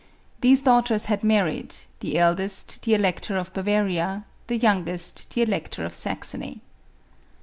These 0.39 0.63
daughters 0.63 1.05
had 1.05 1.23
married, 1.23 1.75
the 1.99 2.17
eldest 2.17 2.81
the 2.81 2.95
Elector 2.95 3.37
of 3.37 3.53
Bavaria, 3.53 4.25
the 4.47 4.57
youngest 4.57 5.29
the 5.31 5.45
P]lector 5.45 5.85
of 5.85 5.93
Saxony. 5.93 6.61